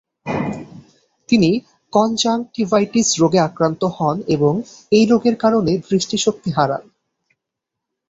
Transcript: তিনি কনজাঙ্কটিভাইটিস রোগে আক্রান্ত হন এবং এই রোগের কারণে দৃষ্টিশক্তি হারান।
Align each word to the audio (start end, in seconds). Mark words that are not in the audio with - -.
তিনি 1.29 1.49
কনজাঙ্কটিভাইটিস 1.93 3.07
রোগে 3.21 3.39
আক্রান্ত 3.39 3.81
হন 3.97 4.17
এবং 4.27 4.53
এই 4.91 5.05
রোগের 5.05 5.35
কারণে 5.35 5.71
দৃষ্টিশক্তি 5.89 6.49
হারান। 6.51 6.83